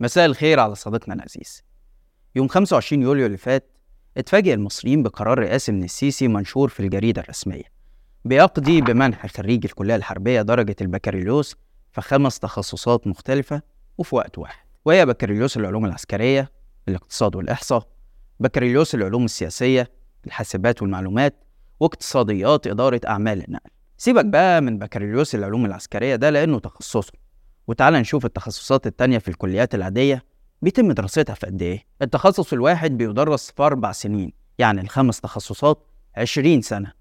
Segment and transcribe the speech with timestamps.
[0.00, 1.62] مساء الخير على صديقنا العزيز.
[2.36, 3.70] يوم 25 يوليو اللي فات
[4.16, 7.62] اتفاجئ المصريين بقرار رئاسي من السيسي منشور في الجريدة الرسمية.
[8.24, 11.56] بيقضي بمنح خريج الكلية الحربية درجة البكالوريوس
[11.92, 13.62] في خمس تخصصات مختلفة
[13.98, 14.66] وفي وقت واحد.
[14.84, 16.52] وهي بكالوريوس العلوم العسكرية
[16.88, 17.88] الاقتصاد والإحصاء
[18.40, 19.90] بكالوريوس العلوم السياسية
[20.26, 21.44] الحاسبات والمعلومات
[21.80, 23.70] واقتصاديات إدارة أعمال النقل.
[23.98, 27.12] سيبك بقى من بكالوريوس العلوم العسكرية ده لأنه تخصصه.
[27.66, 30.24] وتعال نشوف التخصصات التانية في الكليات العادية
[30.62, 31.84] بيتم دراستها في قد إيه.
[32.02, 36.92] التخصص الواحد بيدرس في أربع سنين يعني الخمس تخصصات عشرين سنة.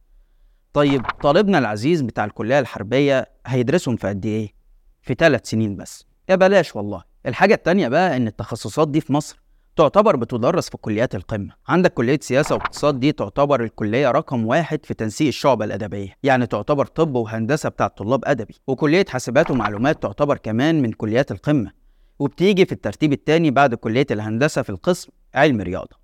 [0.74, 4.54] طيب طالبنا العزيز بتاع الكلية الحربية هيدرسهم في قد إيه؟
[5.02, 6.06] في ثلاث سنين بس.
[6.30, 7.04] يا بلاش والله.
[7.26, 9.42] الحاجة التانية بقى إن التخصصات دي في مصر
[9.76, 11.54] تعتبر بتدرس في كليات القمة.
[11.68, 16.16] عندك كلية سياسة واقتصاد دي تعتبر الكلية رقم واحد في تنسيق الشعبة الأدبية.
[16.24, 18.56] يعني تعتبر طب وهندسة بتاع طلاب أدبي.
[18.68, 21.72] وكلية حاسبات ومعلومات تعتبر كمان من كليات القمة.
[22.20, 25.98] وبتيجي في الترتيب التاني بعد كلية الهندسة في القسم علم رياضة.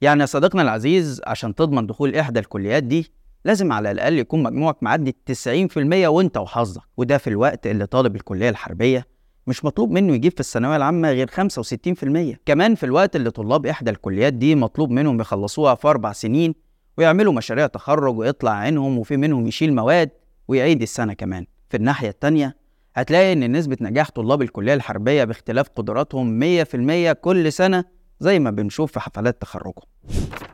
[0.00, 3.12] يعني يا صديقنا العزيز عشان تضمن دخول إحدى الكليات دي
[3.44, 6.82] لازم على الأقل يكون مجموعك معدي 90% وأنت وحظك.
[6.96, 9.06] وده في الوقت اللي طالب الكلية الحربية
[9.46, 13.90] مش مطلوب منه يجيب في الثانوية العامة غير 65% كمان في الوقت اللي طلاب إحدى
[13.90, 16.54] الكليات دي مطلوب منهم يخلصوها في أربع سنين
[16.98, 20.10] ويعملوا مشاريع تخرج ويطلع عينهم وفي منهم يشيل مواد
[20.48, 21.46] ويعيد السنة كمان.
[21.70, 22.56] في الناحية التانية
[22.96, 27.84] هتلاقي إن نسبة نجاح طلاب الكلية الحربية باختلاف قدراتهم 100% كل سنة
[28.20, 29.82] زي ما بنشوف في حفلات تخرجهم.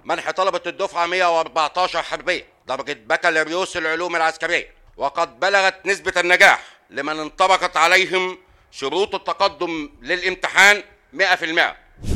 [0.05, 4.65] منح طلبة الدفعة 114 حربية درجة بكالوريوس العلوم العسكرية
[4.97, 8.37] وقد بلغت نسبة النجاح لمن انطبقت عليهم
[8.71, 10.83] شروط التقدم للامتحان
[11.15, 11.19] 100%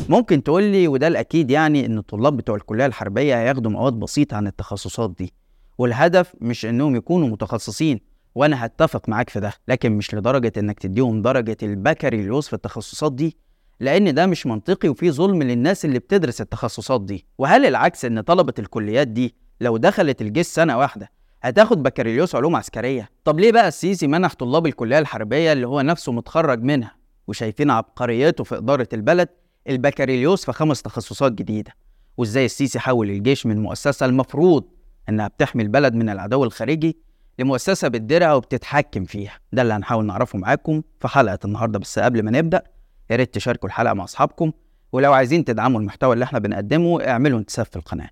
[0.08, 4.46] ممكن تقول لي وده الأكيد يعني إن الطلاب بتوع الكلية الحربية هياخدوا مواد بسيطة عن
[4.46, 5.32] التخصصات دي
[5.78, 8.00] والهدف مش إنهم يكونوا متخصصين
[8.34, 13.36] وأنا هتفق معاك في ده لكن مش لدرجة إنك تديهم درجة البكالوريوس في التخصصات دي
[13.80, 17.26] لأن ده مش منطقي وفي ظلم للناس اللي بتدرس التخصصات دي.
[17.38, 21.10] وهل العكس إن طلبة الكليات دي لو دخلت الجيش سنة واحدة
[21.44, 26.12] هتاخد بكالوريوس علوم عسكرية؟ طب ليه بقى السيسي منح طلاب الكلية الحربية اللي هو نفسه
[26.12, 26.96] متخرج منها
[27.26, 29.28] وشايفين عبقريته في إدارة البلد
[29.68, 31.72] البكالوريوس في خمس تخصصات جديدة؟
[32.16, 34.64] وإزاي السيسي حول الجيش من مؤسسة المفروض
[35.08, 36.96] إنها بتحمي البلد من العدو الخارجي
[37.38, 42.30] لمؤسسة بتديرها وبتتحكم فيها؟ ده اللي هنحاول نعرفه معاكم في حلقة النهاردة بس قبل ما
[42.30, 42.62] نبدأ
[43.10, 44.52] يا ريت تشاركوا الحلقة مع أصحابكم
[44.92, 48.10] ولو عايزين تدعموا المحتوى اللي إحنا بنقدمه اعملوا انتساب في القناة.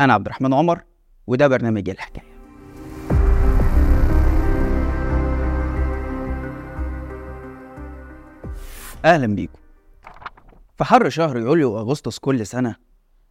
[0.00, 0.80] أنا عبد الرحمن عمر
[1.26, 2.29] وده برنامج الحكاية.
[9.04, 9.58] أهلا بيكم.
[10.78, 12.76] في حر شهر يوليو وأغسطس كل سنة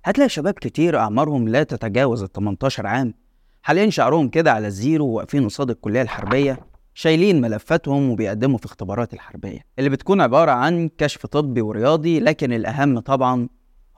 [0.05, 3.13] هتلاقي شباب كتير أعمارهم لا تتجاوز ال 18 عام.
[3.61, 6.59] حاليا شعرهم كده على الزيرو وواقفين قصاد الكلية الحربية
[6.93, 12.99] شايلين ملفاتهم وبيقدموا في اختبارات الحربية اللي بتكون عبارة عن كشف طبي ورياضي لكن الأهم
[12.99, 13.49] طبعا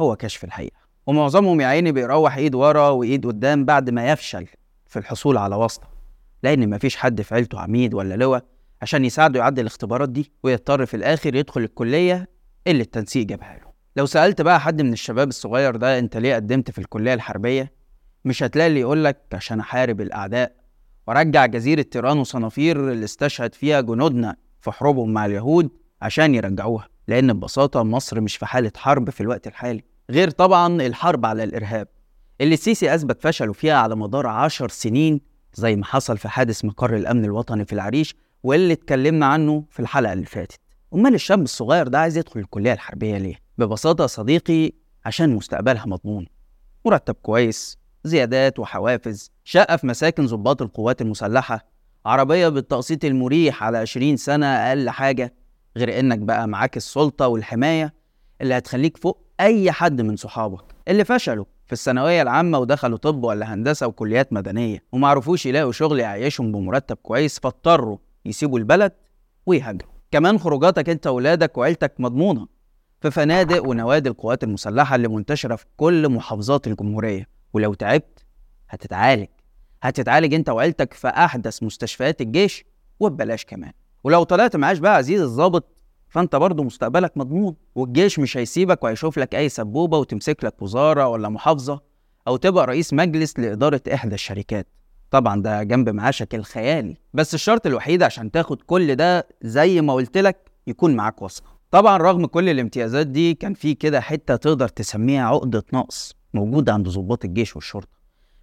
[0.01, 0.75] هو كشف الحقيقة
[1.07, 4.47] ومعظمهم يا عيني بيروح إيد ورا وإيد قدام بعد ما يفشل
[4.88, 5.88] في الحصول على واسطة
[6.43, 8.43] لأن مفيش حد في عيلته عميد ولا لواء.
[8.81, 12.30] عشان يساعده يعدي الاختبارات دي ويضطر في الآخر يدخل الكلية
[12.68, 13.72] اللي التنسيق جابها له.
[13.96, 17.72] لو سألت بقى حد من الشباب الصغير ده أنت ليه قدمت في الكلية الحربية
[18.25, 20.56] مش هتلاقي اللي يقولك عشان أحارب الأعداء
[21.08, 25.69] ورجع جزيرة تيران وصنافير اللي استشهد فيها جنودنا في حروبهم مع اليهود
[26.02, 29.84] عشان يرجعوها لأن ببساطة مصر مش في حالة حرب في الوقت الحالي.
[30.09, 31.88] غير طبعا الحرب على الإرهاب
[32.42, 35.22] اللي السيسي أثبت فشله فيها على مدار عشر سنين
[35.53, 40.13] زي ما حصل في حادث مقر الأمن الوطني في العريش واللي اتكلمنا عنه في الحلقة
[40.13, 40.59] اللي فاتت.
[40.94, 44.72] أمال الشاب الصغير ده عايز يدخل الكلية الحربية ليه؟ ببساطة يا صديقي
[45.06, 46.28] عشان مستقبلها مضمون.
[46.85, 51.66] مرتب كويس زيادات وحوافز شقة في مساكن ضباط القوات المسلحة
[52.06, 55.34] عربية بالتقسيط المريح على 20 سنة أقل حاجة
[55.78, 57.94] غير إنك بقى معاك السلطة والحماية
[58.41, 60.63] اللي هتخليك فوق أي حد من صحابك.
[60.88, 66.51] اللي فشلوا في الثانوية العامة ودخلوا طب ولا هندسة وكليات مدنية ومعرفوش يلاقوا شغل يعيشهم
[66.51, 68.91] بمرتب كويس فاضطروا يسيبوا البلد
[69.45, 69.91] ويهاجروا.
[70.11, 72.47] كمان خروجاتك انت وولادك وعيلتك مضمونة.
[73.01, 77.27] في فنادق ونوادي القوات المسلحة اللي منتشرة في كل محافظات الجمهورية.
[77.53, 78.25] ولو تعبت
[78.69, 79.27] هتتعالج.
[79.83, 82.65] هتتعالج انت وعيلتك في أحدث مستشفيات الجيش
[83.00, 83.71] وببلاش كمان.
[84.03, 85.65] ولو طلعت معاش بقى عزيز الضابط
[86.09, 87.56] فانت برضه مستقبلك مضمون.
[87.75, 91.81] والجيش مش هيسيبك وهيشوف لك أي سبوبة وتمسك لك وزارة ولا محافظة
[92.27, 94.67] أو تبقى رئيس مجلس لإدارة إحدى الشركات.
[95.12, 100.18] طبعا ده جنب معاشك الخيالي بس الشرط الوحيد عشان تاخد كل ده زي ما قلت
[100.18, 101.50] لك يكون معاك واسطة.
[101.72, 106.90] طبعا رغم كل الامتيازات دي كان في كده حتة تقدر تسميها عقدة نقص موجودة عند
[106.90, 108.02] ضباط الجيش والشرطة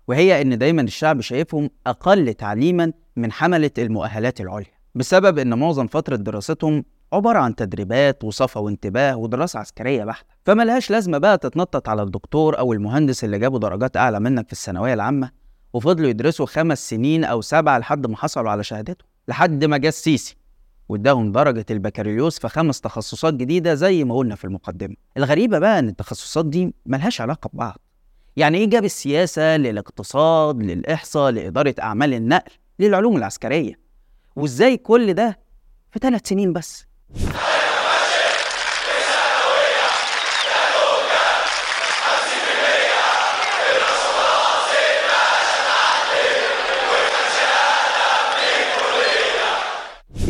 [0.09, 6.17] وهي إن دايما الشعب شايفهم أقل تعليما من حملة المؤهلات العليا بسبب إن معظم فترة
[6.17, 10.27] دراستهم عبارة عن تدريبات وصفا وانتباه ودراسة عسكرية بحتة.
[10.45, 14.95] فملهاش لازمة بقى تتنطط على الدكتور أو المهندس اللي جابوا درجات أعلى منك في الثانوية
[14.95, 15.31] العامة
[15.73, 20.37] وفضلوا يدرسوا خمس سنين أو سبعة لحد ما حصلوا على شهادتهم لحد ما جه السيسي
[20.89, 24.95] واداهم درجة البكالوريوس في خمس تخصصات جديدة زي ما قلنا في المقدمة.
[25.17, 27.79] الغريبة بقى إن التخصصات دي ملهاش علاقة ببعض.
[28.37, 33.79] يعني إيه جاب السياسة للاقتصاد للإحصاء لإدارة أعمال النقل للعلوم العسكرية؟
[34.37, 35.39] وإزاي كل ده
[35.91, 36.87] في ثلاث سنين بس؟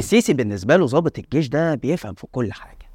[0.09, 2.91] السيسي بالنسبة له ضابط الجيش ده بيفهم في كل حاجة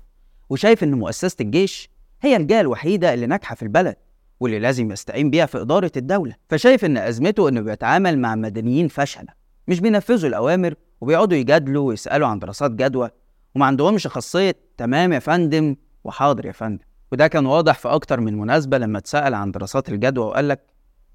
[0.49, 1.89] وشايف إن مؤسسة الجيش
[2.21, 3.95] هي الجهة الوحيدة اللي ناجحة في البلد
[4.39, 6.35] واللي لازم يستعين بيها في إدارة الدولة.
[6.49, 9.27] فشايف إن أزمته إنه بيتعامل مع مدنيين فشلة
[9.67, 13.09] مش بينفذوا الأوامر وبيقعدوا يجادلوا ويسألوا عن دراسات جدوى
[13.55, 16.83] وما عندهمش خاصية تمام يا فندم وحاضر يا فندم.
[17.11, 20.61] وده كان واضح في أكتر من مناسبة لما اتسأل عن دراسات الجدوى وقال لك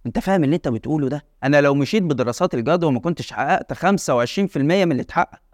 [0.07, 4.57] أنت فاهم اللي أنت بتقوله ده؟ أنا لو مشيت بدراسات الجدوى ما كنتش حققت 25%
[4.57, 5.48] من اللي اتحقق.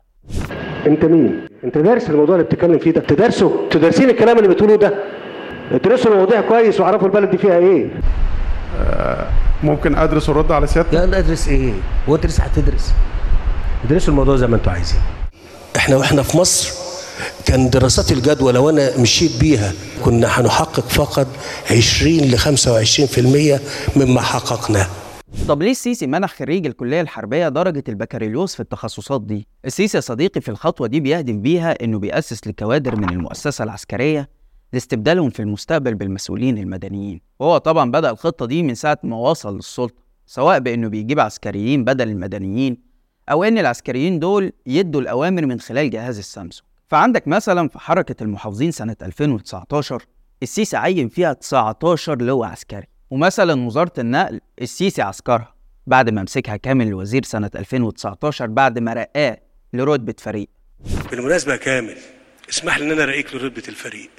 [0.86, 4.48] انت مين؟ انت دارس الموضوع اللي بتتكلم فيه ده؟ انت دارسه؟ أنتوا دارسين الكلام اللي
[4.48, 4.94] بتقولوه ده؟
[5.72, 7.86] ادرسوا المواضيع كويس واعرفوا البلد دي فيها إيه؟
[9.62, 11.72] ممكن أدرس والرد على سيادتك لا ادرس إيه؟
[12.08, 12.92] لسه هتدرس؟
[13.84, 15.00] ادرسوا الموضوع زي ما أنتوا عايزين.
[15.76, 16.72] إحنا وإحنا في مصر
[17.46, 19.72] كان دراسات الجدوى لو أنا مشيت بيها
[20.04, 21.26] كنا هنحقق فقط
[21.70, 23.60] 20 ل 25%
[23.96, 24.86] مما حققناه.
[25.48, 30.40] طب ليه السيسي منح خريج الكلية الحربية درجة البكالوريوس في التخصصات دي؟ السيسي يا صديقي
[30.40, 34.28] في الخطوة دي بيهدف بيها إنه بيأسس لكوادر من المؤسسة العسكرية
[34.72, 37.20] لاستبدالهم في المستقبل بالمسؤولين المدنيين.
[37.38, 42.08] وهو طبعا بدأ الخطة دي من ساعة ما وصل للسلطة سواء بإنه بيجيب عسكريين بدل
[42.08, 42.76] المدنيين
[43.30, 46.68] أو إن العسكريين دول يدوا الأوامر من خلال جهاز السامسونج.
[46.88, 50.02] فعندك مثلا في حركة المحافظين سنة 2019
[50.42, 52.93] السيسي عين فيها 19 لواء عسكري.
[53.10, 55.54] ومثلا وزارة النقل السيسي عسكرها
[55.86, 59.38] بعد ما مسكها كامل الوزير سنة 2019 بعد ما رقاه
[59.72, 60.48] لرتبة فريق
[61.10, 61.96] بالمناسبة كامل
[62.50, 64.10] اسمح لي إن أنا ارقيك لرتبة الفريق.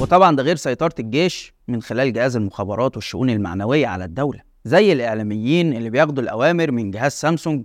[0.00, 5.72] وطبعا ده غير سيطرة الجيش من خلال جهاز المخابرات والشؤون المعنوية على الدولة زي الإعلاميين
[5.72, 7.64] اللي بياخدوا الأوامر من جهاز سامسونج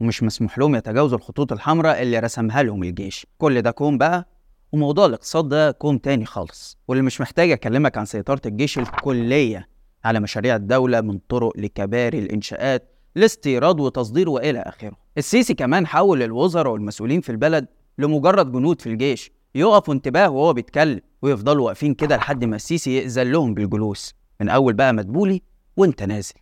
[0.00, 4.28] ومش مسموح لهم يتجاوزوا الخطوط الحمراء اللي رسمها لهم الجيش كل ده كوم بقى
[4.74, 6.78] وموضوع الاقتصاد ده كوم تاني خالص.
[6.88, 9.68] واللي مش محتاج أكلمك عن سيطرة الجيش الكلية
[10.04, 14.92] على مشاريع الدولة من طرق لكباري الإنشاءات لاستيراد وتصدير وإلى آخره.
[15.18, 17.66] السيسي كمان حول الوزراء والمسؤولين في البلد
[17.98, 23.32] لمجرد جنود في الجيش يقفوا انتباه وهو بيتكلم ويفضلوا واقفين كده لحد ما السيسي يأذن
[23.32, 24.14] لهم بالجلوس.
[24.40, 25.42] من أول بقى مدبولي
[25.76, 26.34] وانت نازل.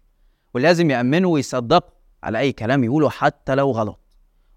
[0.55, 1.91] ولازم يأمنوا ويصدقوا
[2.23, 3.99] على أي كلام يقوله حتى لو غلط.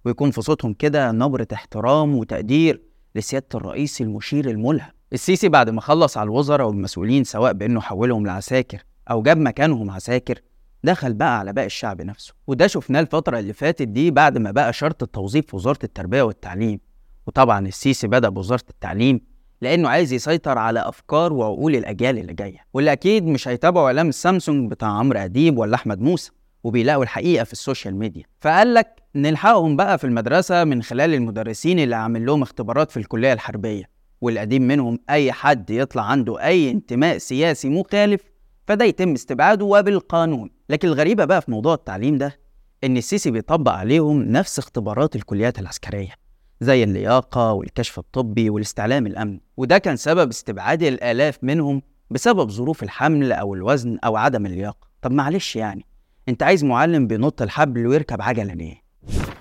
[0.06, 4.90] ويكون في صوتهم كده نبرة احترام وتقدير لسيادة الرئيس المشير الملهم.
[5.14, 10.40] السيسي بعد ما خلص على الوزراء والمسؤولين سواء بأنه حولهم لعساكر أو جاب مكانهم عساكر
[10.84, 12.34] دخل بقى على باقي الشعب نفسه.
[12.48, 16.80] وده شفناه الفترة اللي فاتت دي بعد ما بقى شرط التوظيف في وزارة التربية والتعليم.
[17.28, 19.22] وطبعا السيسي بدأ بوزارة التعليم
[19.62, 22.60] لأنه عايز يسيطر على أفكار وعقول الأجيال اللي جاية.
[22.74, 26.32] واللي أكيد مش هيتابعوا إعلام السامسونج بتاع عمرو أديب ولا أحمد موسى
[26.64, 28.24] وبيلاقوا الحقيقة في ال social media.
[28.42, 33.34] فقال لك نلحقهم بقى في المدرسة من خلال المدرسين اللي عامل لهم اختبارات في الكلية
[33.34, 33.90] الحربية.
[34.22, 38.22] والقديم منهم أي حد يطلع عنده أي انتماء سياسي مخالف
[38.68, 40.50] فده يتم استبعاده وبالقانون.
[40.70, 42.40] لكن الغريبة بقى في موضوع التعليم ده
[42.84, 46.12] إن السيسي بيطبق عليهم نفس اختبارات الكليات العسكرية
[46.62, 49.42] زي اللياقة والكشف الطبي والاستعلام الأمني.
[49.58, 54.88] وده كان سبب استبعاد الآلاف منهم بسبب ظروف الحمل أو الوزن أو عدم اللياقة.
[55.02, 55.86] طب معلش يعني
[56.30, 58.85] أنت عايز معلم بينط الحبل ويركب عجلة ليه؟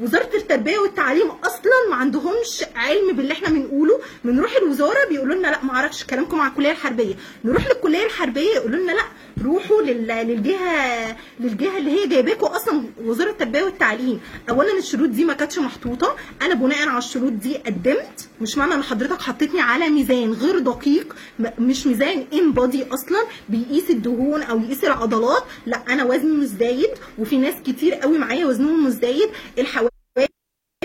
[0.01, 4.01] وزاره التربيه والتعليم أصلا ما عندهمش علم باللي إحنا بنقوله.
[4.25, 7.15] بنروح الوزارة بيقولوا لنا لا ما أعرفش كلامكم على الكلية الحربية.
[7.45, 9.03] نروح للكلية الحربية يقولوا لنا لا
[9.45, 14.21] روحوا لل- للجهة للجهة اللي هي جايباكم أصلا وزارة التربية والتعليم.
[14.51, 16.17] اولا الشروط دي ما كانتش محطوطة.
[16.43, 18.29] أنا بناء على الشروط دي قدمت.
[18.41, 21.15] مش معنى إن حضرتك حطيتني على ميزان غير دقيق
[21.59, 25.45] مش ميزان ان بودي أصلا بيقيس الدهون أو يقيس العضلات.
[25.67, 29.29] لا أنا وزني مش زايد وفي ناس كتير قوي معايا وزنهم مش زايد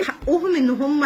[0.02, 1.04] حقهم إن هم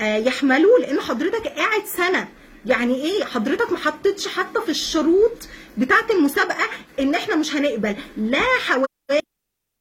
[0.00, 2.28] آه، يحملوا لأن حضرتك قاعد سنة.
[2.66, 6.64] يعني إيه؟ حضرتك ما حطيتش حتى في الشروط بتاعة المسابقة
[7.00, 7.96] إن إحنا مش هنقبل.
[8.16, 9.22] لا حوادث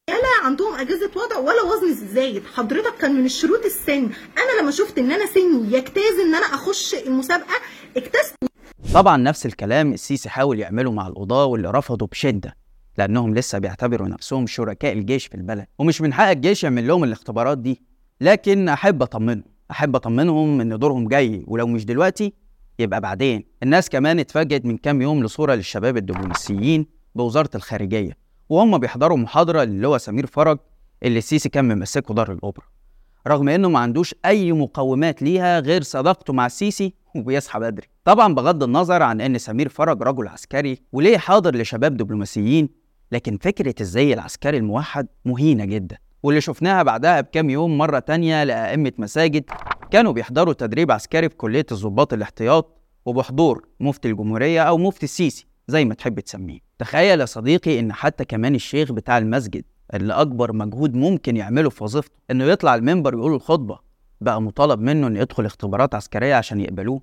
[0.10, 2.44] ولا عندهم أجهزة وضع ولا وزن زايد.
[2.56, 4.10] حضرتك كان من الشروط السن.
[4.38, 7.56] أنا لما شفت إن أنا سني يجتاز إن أنا أخش المسابقة
[7.98, 8.36] اكتست
[8.94, 12.56] طبعا نفس الكلام السيسي حاول يعمله مع القضاة واللي رفضوا بشدة
[12.98, 15.66] لأنهم لسه بيعتبروا نفسهم شركاء الجيش في البلد.
[15.80, 17.82] ومش من حق الجيش يعمل لهم الاختبارات دي.
[18.22, 22.34] لكن أحب اطمنهم أحب أطمنهم إن دورهم جاي ولو مش دلوقتي
[22.80, 23.44] يبقى بعدين.
[23.64, 26.86] الناس كمان اتفاجئت من كام يوم لصورة للشباب الدبلوماسيين
[27.16, 28.18] بوزارة الخارجية
[28.50, 30.58] وهم بيحضروا محاضرة للواء سمير فرج
[31.04, 32.66] اللي السيسي كان ممسكه دار الأوبرا.
[33.28, 37.88] رغم إنه ما عندوش أي مقومات ليها غير صداقته مع السيسي وبيصحى بدري.
[38.06, 42.70] طبعا بغض النظر عن إن سمير فرج رجل عسكري وليه حاضر لشباب دبلوماسيين
[43.12, 45.98] لكن فكرة الزي العسكري الموحد مهينة جدا.
[46.24, 49.44] واللي شفناها بعدها بكام يوم مرة تانية لأئمة مساجد
[49.92, 55.86] كانوا بيحضروا تدريب عسكري في كلية الضباط الاحتياط وبحضور مفتي الجمهورية أو مفتي السيسي زي
[55.86, 56.60] ما تحب تسميه.
[56.80, 59.64] تخيل يا صديقي إن حتى كمان الشيخ بتاع المسجد
[59.94, 63.80] اللي أكبر مجهود ممكن يعمله في وظيفته إنه يطلع المنبر ويقول الخطبة
[64.22, 67.02] بقى مطالب منه إنه يدخل اختبارات عسكرية عشان يقبلوه.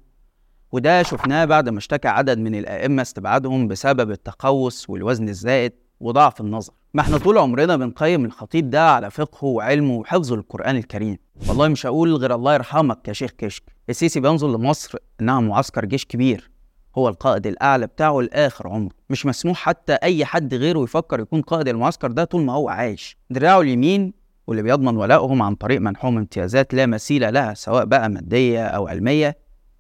[0.72, 6.72] وده شفناه بعد ما اشتكى عدد من الأئمة استبعادهم بسبب التقوس والوزن الزائد وضعف النظر.
[6.94, 11.18] ما إحنا طول عمرنا بنقيم الخطيب ده على فقهه وعلمه وحفظه للقرآن الكريم.
[11.48, 13.62] والله مش هقول غير الله يرحمك يا شيخ كشك.
[13.90, 16.50] السيسي بينظر لمصر انها معسكر جيش كبير.
[16.98, 18.94] هو القائد الأعلى بتاعه لآخر عمره.
[19.10, 23.16] مش مسموح حتى أي حد غيره يفكر يكون قائد المعسكر ده طول ما هو عايش.
[23.30, 24.12] دراعه اليمين
[24.46, 29.36] واللي بيضمن ولائهم عن طريق منحهم امتيازات لا مثيل لها سواء بقى مادية أو علمية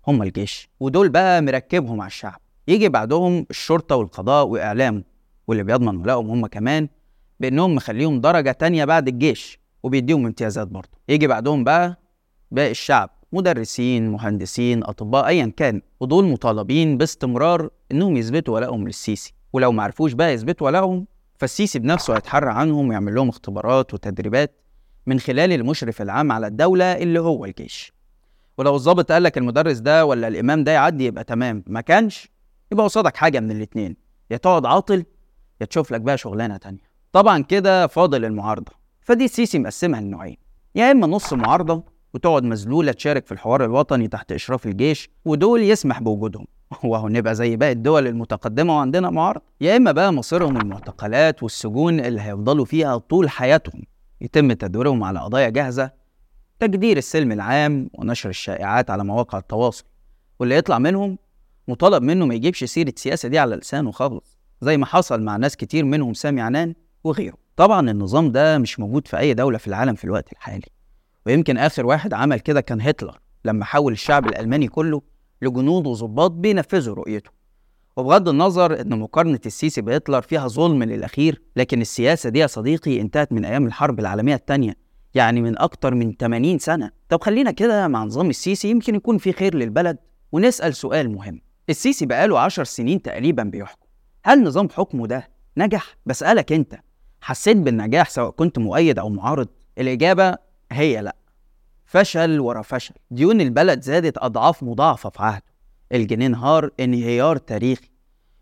[0.06, 0.68] هم الجيش.
[0.80, 2.40] ودول بقى مركبهم على الشعب.
[2.68, 5.02] يجي بعدهم الشرطة والقضاء وإعلامه
[5.46, 6.88] واللي بيضمن ولائهم هم كمان
[7.40, 10.98] بأنهم مخليهم درجة تانية بعد الجيش وبيديهم امتيازات برضه.
[11.08, 11.98] يجي بعدهم بقى
[12.50, 15.82] باقي الشعب مدرسين مهندسين أطباء ايا كان.
[16.00, 19.34] ودول مطالبين باستمرار إنهم يثبتوا ولائهم للسيسي.
[19.52, 21.06] ولو ما عرفوش بقى يثبتوا ولائهم
[21.38, 24.60] فالسيسي بنفسه هيتحرى عنهم ويعمل لهم اختبارات وتدريبات
[25.06, 27.92] من خلال المشرف العام على الدولة اللي هو الجيش.
[28.58, 31.64] ولو الضابط قال لك المدرس ده ولا الإمام ده يعدي يبقى تمام.
[31.66, 32.28] ما كانش؟
[32.72, 33.96] يبقى قصادك حاجة من الاتنين.
[34.30, 35.04] يا تقعد عاطل
[35.60, 36.87] يا تشوف لك بقى شغلانة تانية.
[37.12, 40.36] طبعا كده فاضل المعارضة فدي السيسي مقسمها لنوعين
[40.74, 41.82] يا إما نص معارضة
[42.14, 46.46] وتقعد مذلولة تشارك في الحوار الوطني تحت إشراف الجيش ودول يسمح بوجودهم.
[46.84, 49.42] وهو نبقى زي باقي الدول المتقدمة وعندنا معارضة.
[49.60, 53.82] يا إما بقى مصيرهم المعتقلات والسجون اللي هيفضلوا فيها طول حياتهم
[54.20, 55.90] يتم تدويرهم على قضايا جاهزة
[56.60, 59.84] تجدير السلم العام ونشر الشائعات على مواقع التواصل
[60.40, 61.18] واللي يطلع منهم
[61.68, 65.56] مطالب منه ما يجيبش سيرة السياسة دي على لسانه خالص زي ما حصل مع ناس
[65.56, 66.74] كتير منهم سامي عنان.
[67.08, 67.36] وغيره.
[67.56, 70.66] طبعا النظام ده مش موجود في أي دولة في العالم في الوقت الحالي.
[71.26, 75.02] ويمكن آخر واحد عمل كده كان هتلر لما حول الشعب الألماني كله
[75.42, 77.30] لجنود وظباط بينفذوا رؤيته.
[77.96, 83.32] وبغض النظر إن مقارنة السيسي بهتلر فيها ظلم للأخير لكن السياسة دي يا صديقي انتهت
[83.32, 84.76] من أيام الحرب العالمية الثانية
[85.14, 86.90] يعني من أكتر من 80 سنة.
[87.08, 89.98] طب خلينا كده مع نظام السيسي يمكن يكون في خير للبلد
[90.32, 91.40] ونسأل سؤال مهم.
[91.70, 93.86] السيسي بقاله 10 سنين تقريبا بيحكم.
[94.24, 96.74] هل نظام حكمه ده نجح؟ بسألك أنت.
[97.20, 99.48] حسيت بالنجاح سواء كنت مؤيد أو معارض
[99.78, 100.34] الإجابة
[100.72, 101.16] هي لأ.
[101.86, 102.94] فشل ورا فشل.
[103.10, 105.44] ديون البلد زادت أضعاف مضاعفة في عهده.
[105.92, 107.90] الجنيه انهار انهيار تاريخي.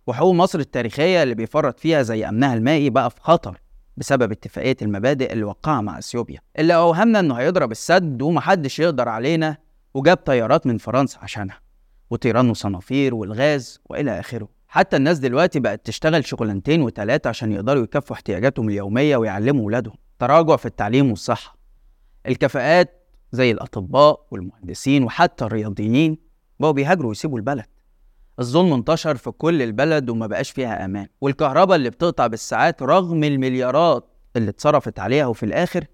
[0.06, 3.60] وحقوق مصر التاريخية اللي بيفرط فيها زي أمنها المائي بقى في خطر
[3.96, 6.40] بسبب اتفاقية المبادئ اللي وقعها مع إثيوبيا.
[6.58, 9.56] اللي أوهمنا إنه هيضرب السد ومحدش يقدر علينا
[9.94, 11.60] وجاب طيارات من فرنسا عشانها.
[12.10, 14.48] وطيران وصنافير والغاز وإلى آخره.
[14.76, 19.94] حتى الناس دلوقتي بقت تشتغل شغلانتين وتلاتة عشان يقدروا يكفوا احتياجاتهم اليومية ويعلموا ولادهم.
[20.18, 21.56] تراجع في التعليم والصحة.
[22.26, 26.18] الكفاءات زي الأطباء والمهندسين وحتى الرياضيين
[26.60, 27.66] بقوا بيهاجروا ويسيبوا البلد.
[28.38, 31.06] الظلم انتشر في كل البلد وما بقاش فيها أمان.
[31.20, 35.84] والكهرباء اللي بتقطع بالساعات رغم المليارات اللي اتصرفت عليها وفي الآخر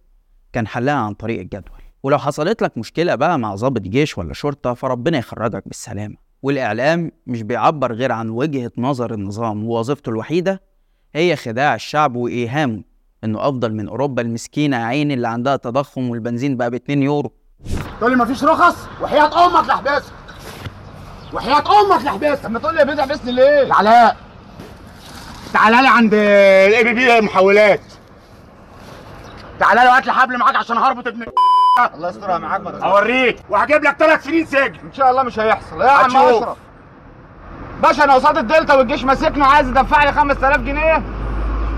[0.53, 1.83] كان حلها عن طريق الجدول.
[2.03, 6.32] ولو حصلت لك مشكلة بقى مع ضابط جيش ولا شرطة فربنا يخرجك بالسلامة.
[6.43, 10.63] والإعلام مش بيعبر غير عن وجهة نظر النظام ووظيفته الوحيدة
[11.15, 12.83] هي خداع الشعب وإيهامه
[13.25, 17.33] إنه أفضل من أوروبا المسكينة يا عيني اللي عندها تضخم والبنزين بقى ب 2 يورو.
[18.01, 20.13] تقول لي مفيش رخص؟ وحياة أمك لحبسك
[21.33, 24.17] وحياة أمك لحبسك طب ما تقول لي يا بيه تحبسني ليه؟ علاء
[25.53, 27.81] تعالى لي عند ال ABB محولات.
[29.61, 31.23] تعالى لي وهات لي حبل معاك عشان هربط ابن
[31.79, 33.37] الله يسترها معاك ما أوريك.
[33.49, 34.81] وهجيب لك ثلاث سنين سجن.
[34.85, 35.81] إن شاء الله مش هيحصل.
[35.81, 36.57] يا عم أشرف.
[37.83, 41.03] باشا أنا قصاد الدلتا والجيش ماسكني وعايز يدفع لي 5000 جنيه.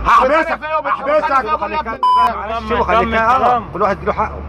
[0.06, 1.80] هحبسك هحبسك خليك
[3.72, 4.42] كل واحد له حقه.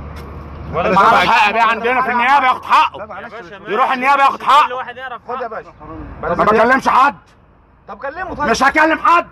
[0.74, 3.08] معاه حق بيه عندنا في النيابة ياخد حقه.
[3.68, 4.84] يروح النيابة ياخد حقه.
[5.28, 5.74] خد يا باشا.
[6.22, 7.16] ما بكلمش حد.
[7.88, 8.50] طب كلمه طيب.
[8.50, 9.28] مش هكلم حد.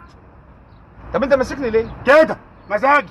[1.13, 2.37] طب أنت ماسكني ليه؟ كده.
[2.69, 3.07] مزاجي.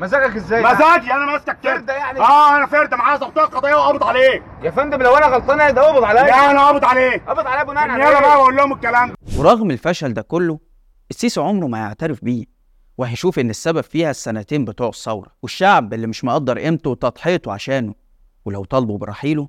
[0.00, 1.74] مزاجك إزاي؟ مزاجي أنا ماسكك كده.
[1.74, 5.74] فردة يعني؟ آه أنا فرده معايا ضبطيه قضية وقبض عليك يا فندم لو أنا غلطان
[5.74, 6.22] ده قبض عليا.
[6.22, 9.14] لا أنا قبض عليك قبض عليا بناء على النيابه إيه؟ بقى بقول لهم الكلام ده.
[9.38, 10.58] ورغم الفشل ده كله
[11.10, 12.44] السيسي عمره ما يعترف بيه
[12.98, 17.94] وهيشوف إن السبب فيها السنتين بتوع الثورة والشعب اللي مش مقدر قيمته وتضحيته عشانه.
[18.44, 19.48] ولو طالبوا برحيله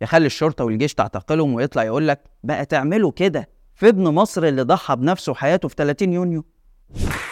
[0.00, 4.96] يخلي الشرطة والجيش تعتقلهم ويطلع يقول لك بقى تعملوا كده في ابن مصر اللي ضحى
[4.96, 6.44] بنفسه وحياته في 30 يونيو.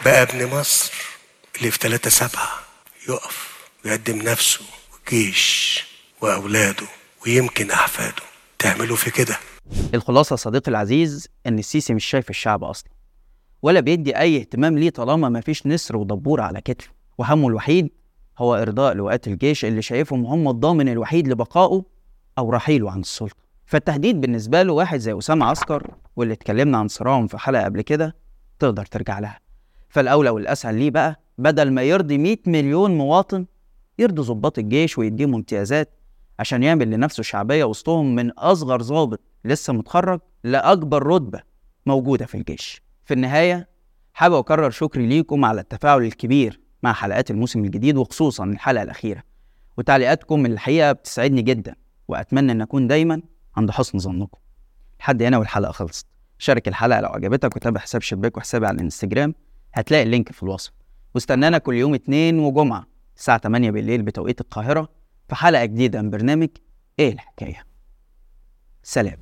[0.04, 1.14] بقى ابن مصر.
[1.58, 2.49] اللي في 3 سبعة
[3.08, 4.61] يقف ويقدم نفسه
[5.06, 5.84] وجيش
[6.20, 6.87] وأولاده
[7.26, 8.23] ويمكن أحفاده.
[8.58, 9.37] تعملوا في كده.
[9.94, 12.90] الخلاصة صديقي العزيز إن السيسي مش شايف الشعب أصلا
[13.62, 16.90] ولا بيدي أي اهتمام ليه طالما مفيش نسر ودبور على كتفه.
[17.18, 17.90] وهمه الوحيد
[18.38, 21.82] هو إرضاء لواءات الجيش اللي شايفهم هم الضامن الوحيد لبقائه
[22.38, 23.37] أو رحيله عن السلطة.
[23.66, 28.16] فالتهديد بالنسبة له واحد زي أسامة عسكر واللي اتكلمنا عن صراعهم في حلقة قبل كده
[28.58, 29.43] تقدر ترجع لها.
[29.94, 33.46] فالأولى والأسهل ليه بقى؟ بدل ما يرضي 100 مليون مواطن
[33.98, 35.90] يرضي ضباط الجيش ويديهم امتيازات
[36.38, 41.42] عشان يعمل لنفسه شعبية وسطهم من أصغر ضابط لسه متخرج لأكبر رتبة
[41.86, 42.82] موجودة في الجيش.
[43.04, 43.68] في النهاية
[44.14, 49.22] حابب أكرر شكري ليكم على التفاعل الكبير مع حلقات الموسم الجديد وخصوصا الحلقة الأخيرة.
[49.78, 51.74] وتعليقاتكم الحقيقة بتسعدني جدا
[52.08, 53.22] وأتمنى أن أكون دايما
[53.56, 54.38] عند حسن ظنكم.
[55.00, 56.06] لحد هنا والحلقة خلصت.
[56.38, 59.34] شارك الحلقة لو عجبتك وتابع حساب شباك وحسابي على الإنستجرام.
[59.75, 60.73] هتلاقي اللينك في الوصف.
[61.14, 64.88] واستنانا كل يوم اتنين وجمعة الساعة 8 بالليل بتوقيت القاهرة
[65.28, 66.49] في حلقة جديدة من برنامج
[66.99, 67.64] إيه الحكاية؟
[68.83, 69.19] سلام.